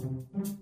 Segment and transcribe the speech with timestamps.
[0.00, 0.57] Thank you.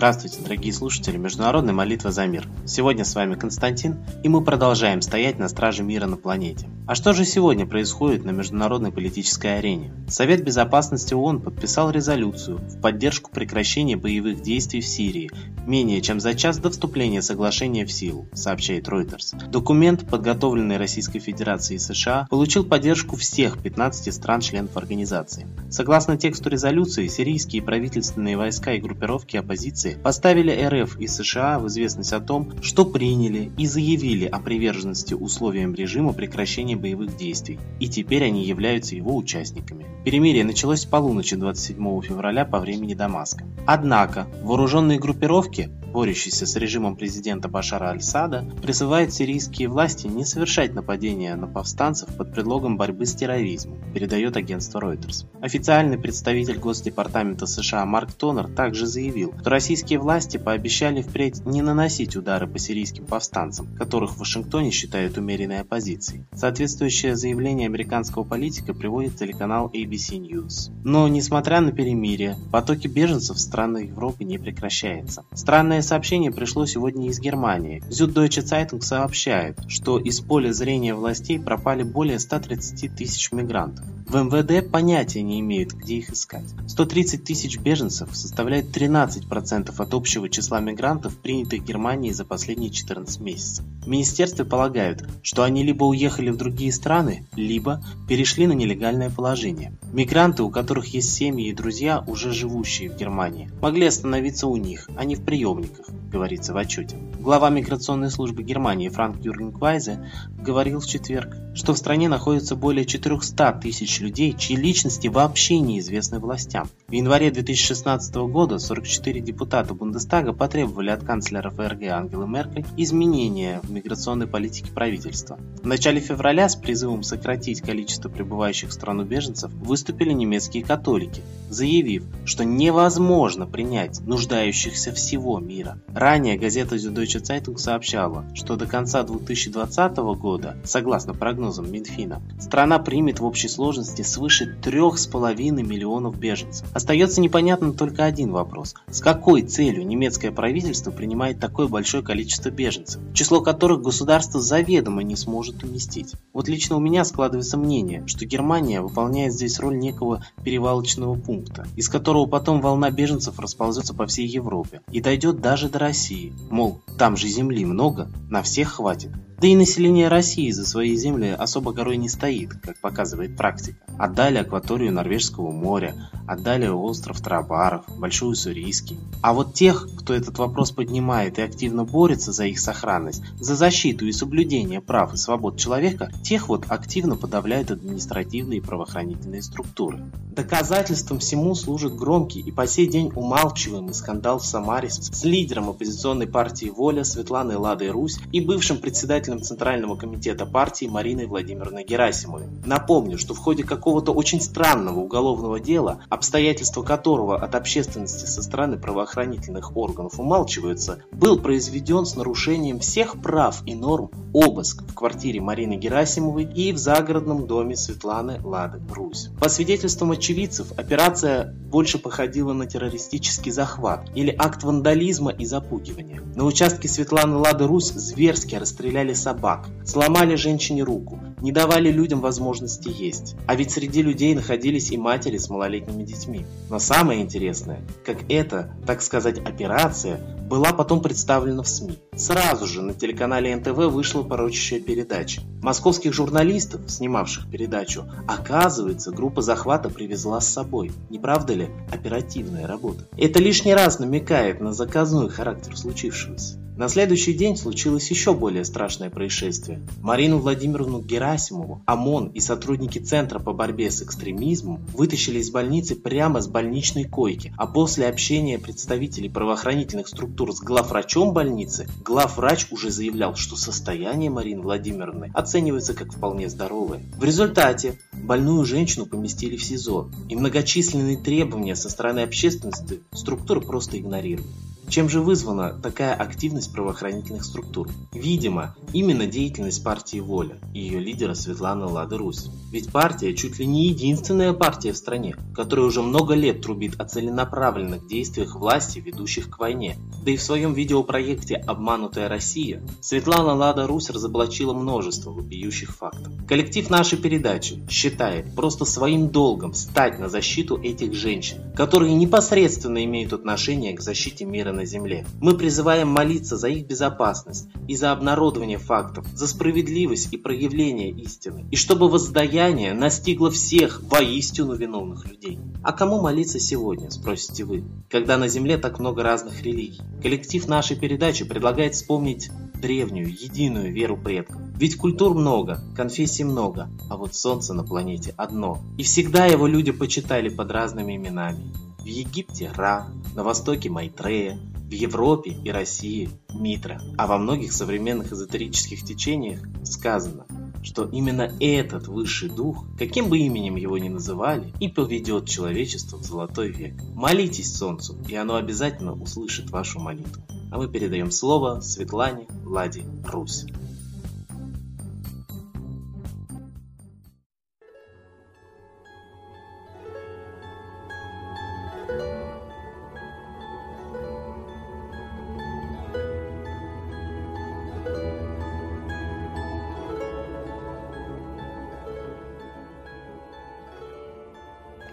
[0.00, 2.48] Здравствуйте, дорогие слушатели Международной молитвы за мир.
[2.64, 6.70] Сегодня с вами Константин, и мы продолжаем стоять на страже мира на планете.
[6.86, 9.92] А что же сегодня происходит на международной политической арене?
[10.08, 15.30] Совет Безопасности ООН подписал резолюцию в поддержку прекращения боевых действий в Сирии
[15.70, 19.48] менее чем за час до вступления соглашения в силу, сообщает Reuters.
[19.50, 25.46] Документ, подготовленный Российской Федерацией и США, получил поддержку всех 15 стран-членов организации.
[25.70, 31.66] Согласно тексту резолюции, сирийские правительственные войска и группировки оппозиции Федерации поставили РФ и США в
[31.68, 37.88] известность о том, что приняли и заявили о приверженности условиям режима прекращения боевых действий, и
[37.88, 39.86] теперь они являются его участниками.
[40.04, 43.44] Перемирие началось с полуночи 27 февраля по времени Дамаска.
[43.66, 51.34] Однако вооруженные группировки борющийся с режимом президента Башара Аль-Сада, призывает сирийские власти не совершать нападения
[51.34, 55.26] на повстанцев под предлогом борьбы с терроризмом, передает агентство Reuters.
[55.40, 62.16] Официальный представитель Госдепартамента США Марк Тонер также заявил, что российские власти пообещали впредь не наносить
[62.16, 66.24] удары по сирийским повстанцам, которых в Вашингтоне считают умеренной оппозицией.
[66.34, 70.70] Соответствующее заявление американского политика приводит телеканал ABC News.
[70.84, 75.24] Но, несмотря на перемирие, потоки беженцев в страны Европы не прекращается.
[75.34, 77.82] Странное сообщение пришло сегодня из Германии.
[77.88, 83.84] Süddeutsche Zeitung сообщает, что из поля зрения властей пропали более 130 тысяч мигрантов.
[84.10, 86.46] В МВД понятия не имеют, где их искать.
[86.66, 93.64] 130 тысяч беженцев составляет 13% от общего числа мигрантов, принятых Германией за последние 14 месяцев.
[93.84, 99.72] В полагают, что они либо уехали в другие страны, либо перешли на нелегальное положение.
[99.92, 104.88] Мигранты, у которых есть семьи и друзья, уже живущие в Германии, могли остановиться у них,
[104.96, 106.96] а не в приемниках говорится в отчете.
[107.20, 112.84] Глава миграционной службы Германии Франк Юрген Квайзе говорил в четверг, что в стране находится более
[112.84, 116.68] 400 тысяч людей, чьи личности вообще неизвестны властям.
[116.88, 123.70] В январе 2016 года 44 депутата Бундестага потребовали от канцлера ФРГ Ангелы Меркель изменения в
[123.70, 125.38] миграционной политике правительства.
[125.62, 132.04] В начале февраля с призывом сократить количество прибывающих в страну беженцев выступили немецкие католики, заявив,
[132.24, 135.78] что невозможно принять нуждающихся всего мира.
[135.94, 143.20] Ранее газета Süddeutsche Zeitung сообщала, что до конца 2020 года, согласно прогнозам Минфина, страна примет
[143.20, 146.66] в общей сложности свыше 3,5 миллионов беженцев.
[146.74, 148.74] Остается непонятным только один вопрос.
[148.88, 155.16] С какой целью немецкое правительство принимает такое большое количество беженцев, число которых государство заведомо не
[155.16, 156.14] сможет уместить?
[156.32, 161.88] Вот лично у меня складывается мнение, что Германия выполняет здесь роль некого перевалочного пункта, из
[161.88, 166.32] которого потом волна беженцев расползется по всей Европе и дойдет даже до России.
[166.50, 169.10] Мол, там же земли много, на всех хватит.
[169.40, 173.78] Да и население России за свои земли особо горой не стоит, как показывает практика.
[173.98, 178.98] Отдали акваторию Норвежского моря, отдали остров Трабаров, Большой Уссурийский.
[179.22, 184.06] А вот тех, кто этот вопрос поднимает и активно борется за их сохранность, за защиту
[184.06, 190.04] и соблюдение прав и свобод человека, тех вот активно подавляют административные и правоохранительные структуры.
[190.32, 196.26] Доказательством всему служит громкий и по сей день умалчиваемый скандал в Самаре с лидером оппозиционной
[196.26, 202.44] партии «Воля» Светланой Ладой Русь и бывшим председателем председателем Центрального комитета партии Мариной Владимировной Герасимовой.
[202.64, 208.78] Напомню, что в ходе какого-то очень странного уголовного дела, обстоятельства которого от общественности со стороны
[208.78, 215.74] правоохранительных органов умалчиваются, был произведен с нарушением всех прав и норм обыск в квартире Марины
[215.74, 219.28] Герасимовой и в загородном доме Светланы Лады Русь.
[219.40, 226.20] По свидетельствам очевидцев, операция больше походила на террористический захват или акт вандализма и запугивания.
[226.34, 232.88] На участке Светланы Лады Русь зверски расстреляли собак, сломали женщине руку, не давали людям возможности
[232.88, 233.36] есть.
[233.46, 236.44] А ведь среди людей находились и матери с малолетними детьми.
[236.68, 241.98] Но самое интересное, как эта, так сказать, операция была потом представлена в СМИ.
[242.16, 245.42] Сразу же на телеканале НТВ вышла порочащая передача.
[245.62, 250.92] Московских журналистов, снимавших передачу, оказывается, группа захвата привезла с собой.
[251.08, 251.68] Не правда ли?
[251.92, 253.04] Оперативная работа.
[253.16, 256.58] Это лишний раз намекает на заказной характер случившегося.
[256.80, 259.82] На следующий день случилось еще более страшное происшествие.
[260.00, 266.40] Марину Владимировну Герасимову, ОМОН и сотрудники Центра по борьбе с экстремизмом вытащили из больницы прямо
[266.40, 273.36] с больничной койки, а после общения представителей правоохранительных структур с главврачом больницы, главврач уже заявлял,
[273.36, 277.02] что состояние Марины Владимировны оценивается как вполне здоровое.
[277.18, 283.98] В результате больную женщину поместили в СИЗО, и многочисленные требования со стороны общественности структуры просто
[283.98, 284.48] игнорируют.
[284.90, 287.88] Чем же вызвана такая активность правоохранительных структур?
[288.12, 292.50] Видимо, именно деятельность партии «Воля» и ее лидера Светланы Лады Русь.
[292.72, 297.04] Ведь партия чуть ли не единственная партия в стране, которая уже много лет трубит о
[297.04, 299.96] целенаправленных действиях власти, ведущих к войне.
[300.24, 306.32] Да и в своем видеопроекте «Обманутая Россия» Светлана Лада Русь разоблачила множество вопиющих фактов.
[306.48, 313.32] Коллектив нашей передачи считает просто своим долгом стать на защиту этих женщин, которые непосредственно имеют
[313.32, 315.26] отношение к защите мира на Земле.
[315.40, 321.66] Мы призываем молиться за их безопасность и за обнародование фактов, за справедливость и проявление истины,
[321.70, 325.58] и чтобы воздаяние настигло всех воистину виновных людей.
[325.82, 330.00] А кому молиться сегодня, спросите вы, когда на Земле так много разных религий?
[330.22, 332.50] Коллектив нашей передачи предлагает вспомнить
[332.80, 334.62] древнюю, единую веру предков.
[334.78, 338.80] Ведь культур много, конфессий много, а вот солнце на планете одно.
[338.96, 341.70] И всегда его люди почитали под разными именами.
[342.02, 344.58] В Египте Ра, на Востоке Майтрея,
[344.90, 347.00] в Европе и России Митра.
[347.16, 350.46] А во многих современных эзотерических течениях сказано,
[350.82, 356.24] что именно этот высший дух, каким бы именем его ни называли, и поведет человечество в
[356.24, 356.94] золотой век.
[357.14, 360.42] Молитесь Солнцу, и оно обязательно услышит вашу молитву.
[360.72, 363.66] А мы передаем слово Светлане Ладе Русь.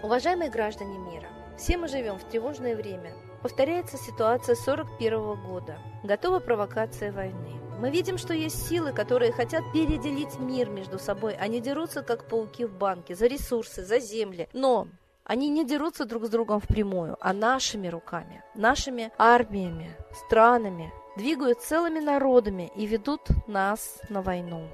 [0.08, 1.28] Уважаемые граждане мира,
[1.58, 3.12] все мы живем в тревожное время.
[3.42, 5.78] Повторяется ситуация 41 года.
[6.02, 7.60] Готова провокация войны.
[7.78, 11.34] Мы видим, что есть силы, которые хотят переделить мир между собой.
[11.34, 14.48] Они дерутся, как пауки в банке, за ресурсы, за земли.
[14.52, 14.88] Но
[15.28, 22.00] они не дерутся друг с другом впрямую, а нашими руками, нашими армиями, странами, двигают целыми
[22.00, 24.66] народами и ведут нас на войну.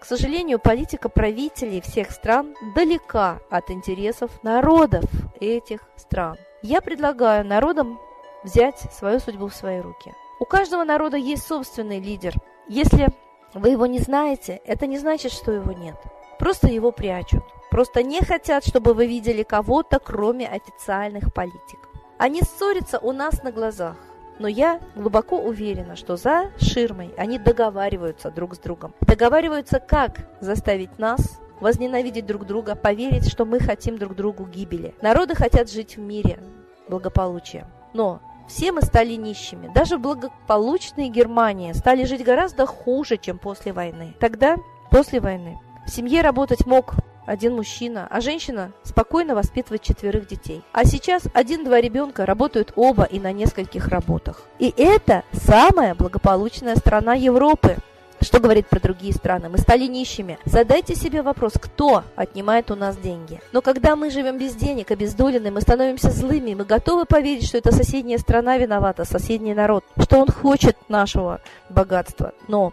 [0.00, 5.04] К сожалению, политика правителей всех стран далека от интересов народов
[5.38, 6.36] этих стран.
[6.62, 8.00] Я предлагаю народам
[8.42, 10.12] взять свою судьбу в свои руки.
[10.40, 12.34] У каждого народа есть собственный лидер.
[12.66, 13.08] Если
[13.54, 15.96] вы его не знаете, это не значит, что его нет.
[16.38, 17.44] Просто его прячут.
[17.80, 21.88] Просто не хотят, чтобы вы видели кого-то, кроме официальных политиков.
[22.18, 23.96] Они ссорятся у нас на глазах.
[24.38, 28.92] Но я глубоко уверена, что за ширмой они договариваются друг с другом.
[29.00, 34.94] Договариваются, как заставить нас возненавидеть друг друга, поверить, что мы хотим друг другу гибели.
[35.00, 36.38] Народы хотят жить в мире,
[36.86, 37.66] благополучия.
[37.94, 39.72] Но все мы стали нищими.
[39.74, 44.14] Даже благополучные Германия стали жить гораздо хуже, чем после войны.
[44.20, 44.56] Тогда,
[44.90, 46.94] после войны, в семье работать мог
[47.30, 50.62] один мужчина, а женщина спокойно воспитывает четверых детей.
[50.72, 54.42] А сейчас один-два ребенка работают оба и на нескольких работах.
[54.58, 57.76] И это самая благополучная страна Европы.
[58.20, 59.48] Что говорит про другие страны?
[59.48, 60.38] Мы стали нищими.
[60.44, 63.40] Задайте себе вопрос, кто отнимает у нас деньги.
[63.52, 67.72] Но когда мы живем без денег, обездолены, мы становимся злыми, мы готовы поверить, что это
[67.72, 71.40] соседняя страна виновата, соседний народ, что он хочет нашего
[71.70, 72.34] богатства.
[72.48, 72.72] Но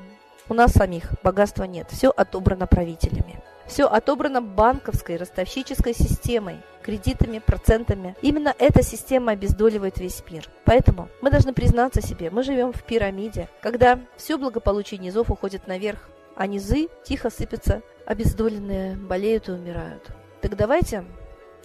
[0.50, 3.39] у нас самих богатства нет, все отобрано правителями.
[3.67, 8.15] Все отобрано банковской ростовщической системой, кредитами, процентами.
[8.21, 10.49] Именно эта система обездоливает весь мир.
[10.63, 16.09] Поэтому мы должны признаться себе, мы живем в пирамиде, когда все благополучие низов уходит наверх,
[16.35, 20.07] а низы тихо сыпятся, обездоленные болеют и умирают.
[20.42, 21.03] Так давайте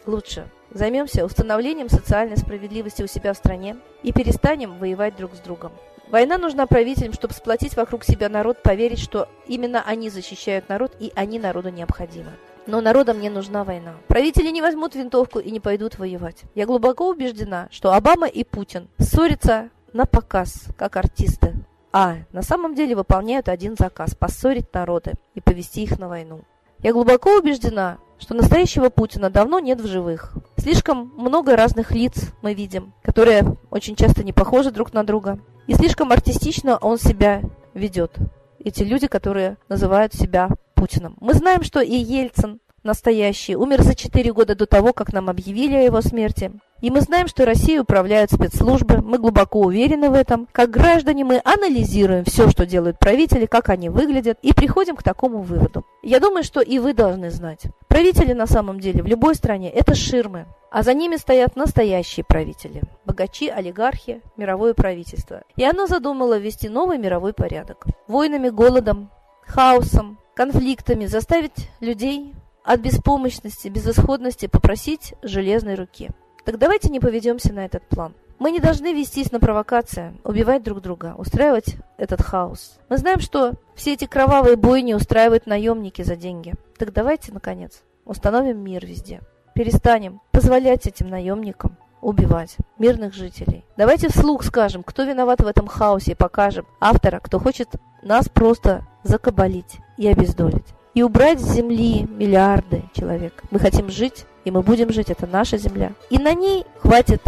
[0.06, 5.72] лучше займемся установлением социальной справедливости у себя в стране и перестанем воевать друг с другом.
[6.12, 11.10] Война нужна правителям, чтобы сплотить вокруг себя народ, поверить, что именно они защищают народ и
[11.16, 12.32] они народу необходимы.
[12.66, 13.94] Но народам не нужна война.
[14.08, 16.42] Правители не возьмут винтовку и не пойдут воевать.
[16.54, 21.54] Я глубоко убеждена, что Обама и Путин ссорятся на показ, как артисты.
[21.92, 26.42] А на самом деле выполняют один заказ– поссорить народы и повести их на войну.
[26.80, 30.34] Я глубоко убеждена, что настоящего Путина давно нет в живых.
[30.58, 35.38] Слишком много разных лиц мы видим, которые очень часто не похожи друг на друга.
[35.66, 37.42] И слишком артистично он себя
[37.74, 38.16] ведет.
[38.58, 41.16] Эти люди, которые называют себя Путиным.
[41.20, 45.74] Мы знаем, что и Ельцин настоящий умер за 4 года до того, как нам объявили
[45.74, 46.52] о его смерти.
[46.82, 50.48] И мы знаем, что Россией управляют спецслужбы, мы глубоко уверены в этом.
[50.50, 55.42] Как граждане мы анализируем все, что делают правители, как они выглядят, и приходим к такому
[55.42, 55.86] выводу.
[56.02, 57.66] Я думаю, что и вы должны знать.
[57.86, 62.82] Правители на самом деле в любой стране– это ширмы, а за ними стоят настоящие правители–
[63.04, 65.42] богачи, олигархи, мировое правительство.
[65.54, 67.86] И оно задумало ввести новый мировой порядок.
[68.08, 69.08] Войнами, голодом,
[69.46, 72.34] хаосом, конфликтами заставить людей
[72.64, 76.10] от беспомощности, безысходности попросить железной руки.
[76.44, 78.14] Так давайте не поведемся на этот план.
[78.38, 82.78] Мы не должны вестись на провокации, убивать друг друга, устраивать этот хаос.
[82.88, 86.54] Мы знаем, что все эти кровавые бойни устраивают наемники за деньги.
[86.76, 89.20] Так давайте, наконец, установим мир везде.
[89.54, 93.64] Перестанем позволять этим наемникам убивать мирных жителей.
[93.76, 97.68] Давайте вслух скажем, кто виноват в этом хаосе, и покажем автора, кто хочет
[98.02, 100.74] нас просто закабалить и обездолить.
[100.94, 103.42] И убрать с земли миллиарды человек.
[103.50, 105.92] Мы хотим жить, и мы будем жить, это наша земля.
[106.10, 107.22] И на ней хватит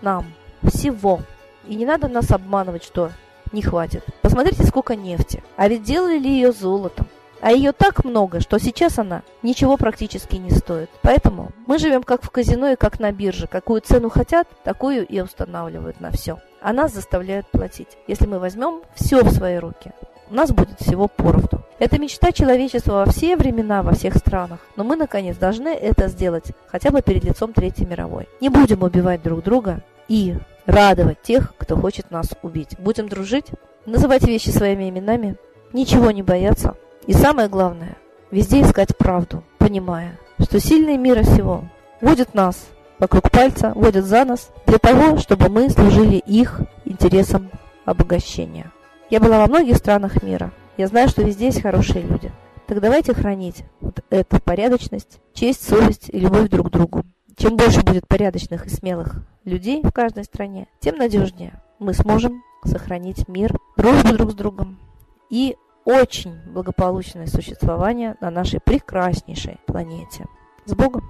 [0.00, 0.24] нам
[0.62, 1.20] всего.
[1.66, 3.10] И не надо нас обманывать, что
[3.52, 4.04] не хватит.
[4.22, 5.42] Посмотрите, сколько нефти.
[5.56, 7.06] А ведь делали ли ее золотом?
[7.42, 10.90] А ее так много, что сейчас она ничего практически не стоит.
[11.02, 13.46] Поэтому мы живем как в казино и как на бирже.
[13.46, 16.38] Какую цену хотят, такую и устанавливают на все.
[16.60, 17.98] А нас заставляют платить.
[18.06, 19.92] Если мы возьмем все в свои руки,
[20.30, 21.64] у нас будет всего поровну.
[21.80, 24.60] Это мечта человечества во все времена, во всех странах.
[24.76, 28.28] Но мы, наконец, должны это сделать, хотя бы перед лицом Третьей мировой.
[28.42, 32.76] Не будем убивать друг друга и радовать тех, кто хочет нас убить.
[32.78, 33.46] Будем дружить,
[33.86, 35.36] называть вещи своими именами,
[35.72, 37.96] ничего не бояться, и самое главное,
[38.30, 41.64] везде искать правду, понимая, что сильные мира всего
[42.02, 42.66] водят нас
[42.98, 47.50] вокруг пальца, водят за нос, для того, чтобы мы служили их интересам
[47.86, 48.70] обогащения.
[49.08, 50.52] Я была во многих странах мира.
[50.80, 52.32] Я знаю, что везде есть хорошие люди.
[52.66, 57.02] Так давайте хранить вот эту порядочность, честь, совесть и любовь друг к другу.
[57.36, 63.28] Чем больше будет порядочных и смелых людей в каждой стране, тем надежнее мы сможем сохранить
[63.28, 64.80] мир, дружбу друг с другом
[65.28, 70.28] и очень благополучное существование на нашей прекраснейшей планете.
[70.64, 71.04] С Богом!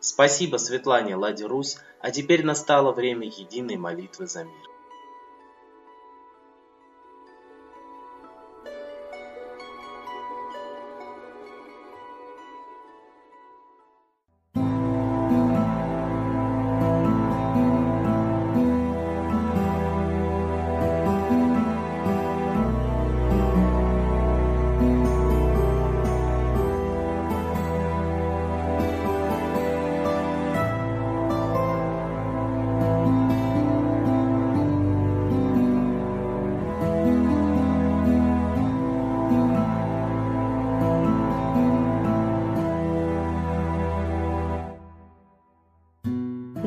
[0.00, 4.73] Спасибо Светлане Ладе Русь, а теперь настало время единой молитвы за мир.